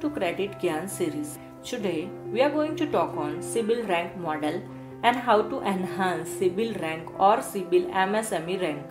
[0.00, 1.38] to Credit Gyan series.
[1.62, 4.62] Today we are going to talk on CIBIL rank model
[5.02, 8.86] and how to enhance CIBIL rank or CIBIL MSME rank.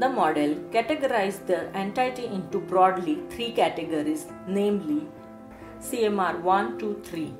[0.00, 5.06] The model categorizes the entity into broadly three categories namely
[5.80, 7.34] CMR 1 2 3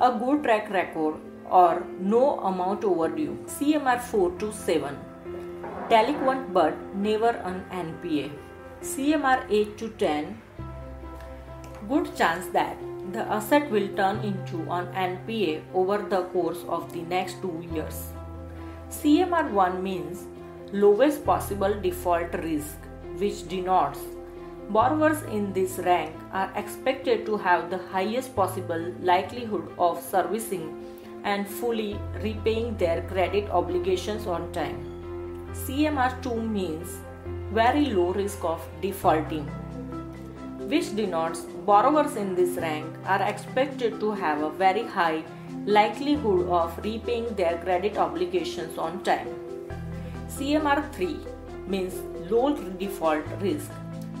[0.00, 1.14] a good track record
[1.48, 4.98] or no amount overdue CMR 4 to 7
[5.88, 8.30] delinquent but never an NPA
[8.82, 10.40] CMR 8 to 10
[11.88, 12.76] good chance that
[13.12, 18.08] the asset will turn into an NPA over the course of the next two years.
[18.90, 20.24] CMR 1 means
[20.72, 22.76] lowest possible default risk,
[23.18, 24.00] which denotes
[24.70, 30.86] borrowers in this rank are expected to have the highest possible likelihood of servicing
[31.24, 34.78] and fully repaying their credit obligations on time.
[35.52, 36.96] CMR 2 means
[37.52, 39.46] very low risk of defaulting
[40.68, 45.24] which denotes borrowers in this rank are expected to have a very high
[45.64, 49.28] likelihood of repaying their credit obligations on time.
[50.28, 51.18] CMR 3
[51.66, 51.94] means
[52.30, 53.70] low default risk,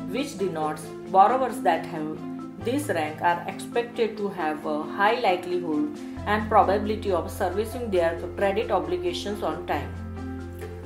[0.08, 0.82] which denotes
[1.16, 2.18] borrowers that have
[2.64, 8.70] this rank are expected to have a high likelihood and probability of servicing their credit
[8.70, 9.92] obligations on time.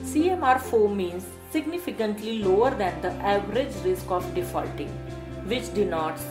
[0.03, 4.93] CMR 4 means significantly lower than the average risk of defaulting
[5.51, 6.25] which denotes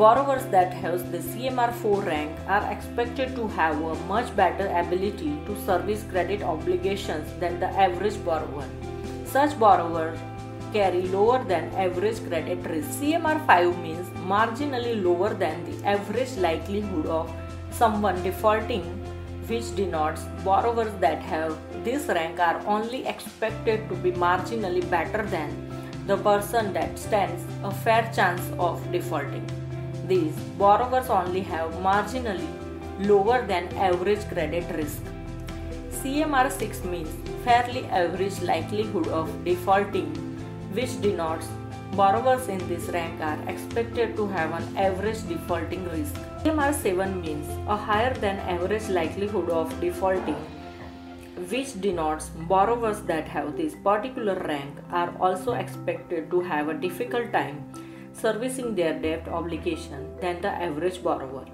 [0.00, 5.56] borrowers that have the CMR4 rank are expected to have a much better ability to
[5.66, 8.64] service credit obligations than the average borrower.
[9.26, 10.18] Such borrowers
[10.72, 12.88] carry lower than average credit risk.
[13.02, 17.30] CMR5 means marginally lower than the average likelihood of
[17.70, 18.84] someone defaulting,
[19.48, 25.54] which denotes borrowers that have this rank are only expected to be marginally better than
[26.06, 29.59] the person that stands a fair chance of defaulting.
[30.10, 32.48] These borrowers only have marginally
[33.08, 35.02] lower than average credit risk.
[35.98, 37.10] CMR 6 means
[37.44, 40.08] fairly average likelihood of defaulting,
[40.72, 41.46] which denotes
[41.92, 46.14] borrowers in this rank are expected to have an average defaulting risk.
[46.42, 50.42] CMR 7 means a higher than average likelihood of defaulting
[51.50, 57.32] which denotes borrowers that have this particular rank are also expected to have a difficult
[57.32, 57.64] time
[58.20, 61.44] servicing their debt obligation than the average borrower.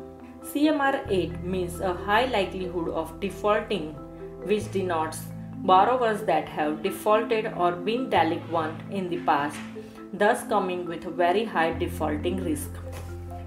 [0.43, 3.95] CMR 8 means a high likelihood of defaulting,
[4.45, 5.23] which denotes
[5.73, 9.59] borrowers that have defaulted or been delinquent in the past,
[10.13, 12.71] thus coming with a very high defaulting risk.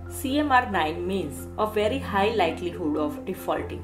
[0.09, 3.83] CMR 9 means a very high likelihood of defaulting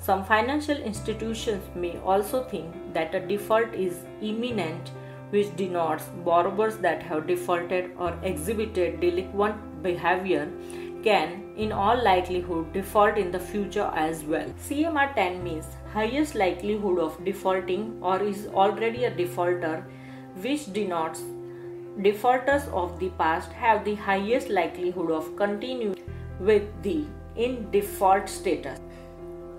[0.00, 4.92] some financial institutions may also think that a default is imminent,
[5.30, 10.50] which denotes borrowers that have defaulted or exhibited delinquent behavior
[11.02, 14.48] can, in all likelihood, default in the future as well.
[14.68, 19.84] CMR 10 means highest likelihood of defaulting or is already a defaulter,
[20.40, 21.22] which denotes
[22.02, 25.96] defaulters of the past have the highest likelihood of continuing
[26.40, 27.04] with the
[27.36, 28.80] in default status.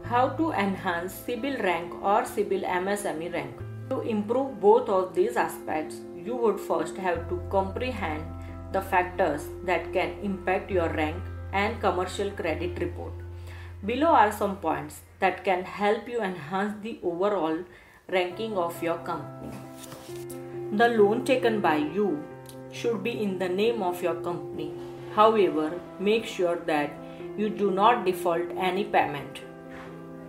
[0.04, 3.69] How to enhance CIBIL rank or CIBIL MSME rank.
[3.90, 8.24] To improve both of these aspects, you would first have to comprehend
[8.72, 11.18] the factors that can impact your rank
[11.54, 13.14] and commercial credit report.
[13.86, 17.58] Below are some points that can help you enhance the overall
[18.10, 19.58] ranking of your company.
[20.74, 22.24] The loan taken by you
[22.72, 24.74] should be in the name of your company.
[25.16, 26.92] However, make sure that
[27.38, 29.42] you do not default any payment.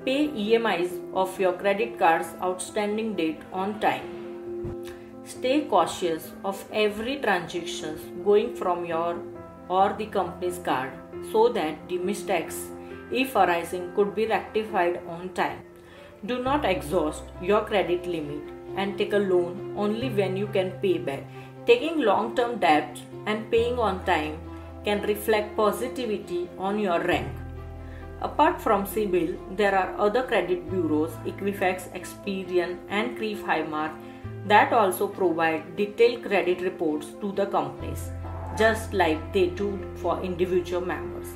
[0.04, 4.86] Pay EMIs of your credit card's outstanding date on time.
[5.24, 9.18] Stay cautious of every transaction going from your
[9.68, 10.90] or the company's card
[11.30, 12.68] so that the mistakes,
[13.12, 15.58] if arising, could be rectified on time.
[16.24, 18.40] Do not exhaust your credit limit
[18.76, 21.24] and take a loan only when you can pay back.
[21.66, 24.40] Taking long term debt and paying on time
[24.82, 27.39] can reflect positivity on your rank.
[28.22, 33.92] Apart from CIBIL, there are other credit bureaus, Equifax, Experian, and CRIF Highmark
[34.46, 38.10] that also provide detailed credit reports to the companies,
[38.58, 41.28] just like they do for individual members.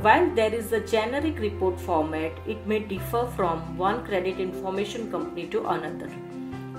[0.00, 5.46] While there is a generic report format, it may differ from one credit information company
[5.48, 6.10] to another.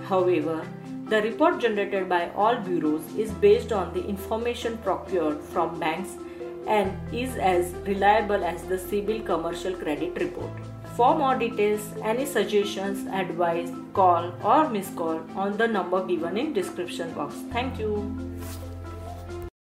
[0.10, 0.68] However,
[1.06, 6.18] the report generated by all bureaus is based on the information procured from banks
[6.68, 10.52] and is as reliable as the CIBIL commercial credit report.
[10.96, 16.54] For more details, any suggestions, advice, call or miss call on the number given in
[16.54, 17.36] description box.
[17.52, 18.16] Thank you.